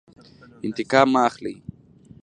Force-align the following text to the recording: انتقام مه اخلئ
انتقام 0.65 1.07
مه 1.13 1.21
اخلئ 1.27 1.55